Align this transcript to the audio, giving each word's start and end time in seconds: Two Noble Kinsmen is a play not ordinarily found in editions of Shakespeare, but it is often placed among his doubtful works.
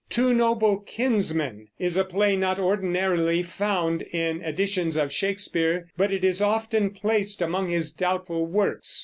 Two 0.09 0.33
Noble 0.33 0.79
Kinsmen 0.79 1.67
is 1.77 1.95
a 1.95 2.03
play 2.03 2.35
not 2.35 2.57
ordinarily 2.57 3.43
found 3.43 4.01
in 4.01 4.41
editions 4.41 4.97
of 4.97 5.13
Shakespeare, 5.13 5.87
but 5.95 6.11
it 6.11 6.23
is 6.23 6.41
often 6.41 6.89
placed 6.89 7.39
among 7.39 7.67
his 7.69 7.91
doubtful 7.91 8.47
works. 8.47 8.99